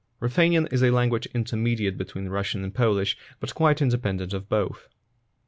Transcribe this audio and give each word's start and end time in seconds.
Ruthenian 0.19 0.65
is 0.71 0.81
a 0.81 0.89
language 0.89 1.27
intermediate 1.27 1.95
between 1.95 2.29
Russian 2.29 2.63
and 2.63 2.73
Polish, 2.73 3.15
but 3.39 3.53
quite 3.53 3.83
independent 3.83 4.33
of 4.33 4.49
both. 4.49 4.87